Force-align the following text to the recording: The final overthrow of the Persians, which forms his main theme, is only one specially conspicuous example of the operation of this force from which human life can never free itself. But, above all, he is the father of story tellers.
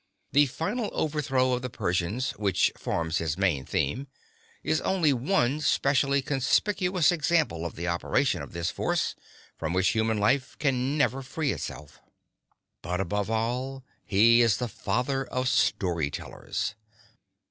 The 0.31 0.47
final 0.47 0.89
overthrow 0.93 1.53
of 1.53 1.61
the 1.61 1.69
Persians, 1.69 2.31
which 2.31 2.71
forms 2.75 3.19
his 3.19 3.37
main 3.37 3.65
theme, 3.67 4.07
is 4.63 4.81
only 4.81 5.13
one 5.13 5.59
specially 5.61 6.23
conspicuous 6.23 7.11
example 7.11 7.67
of 7.67 7.75
the 7.75 7.87
operation 7.87 8.41
of 8.41 8.51
this 8.51 8.71
force 8.71 9.15
from 9.59 9.73
which 9.73 9.89
human 9.89 10.17
life 10.17 10.57
can 10.57 10.97
never 10.97 11.21
free 11.21 11.51
itself. 11.51 12.01
But, 12.81 12.99
above 12.99 13.29
all, 13.29 13.83
he 14.03 14.41
is 14.41 14.57
the 14.57 14.67
father 14.67 15.23
of 15.25 15.47
story 15.47 16.09
tellers. 16.09 16.73